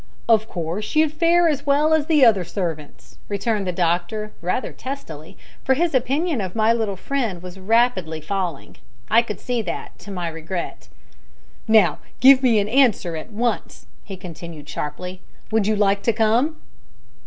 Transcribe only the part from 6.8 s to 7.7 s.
friend was